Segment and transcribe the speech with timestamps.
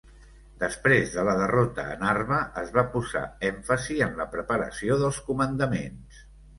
[0.61, 6.31] Després de la derrota a Narva, es va posar èmfasi en la preparació dels comandaments.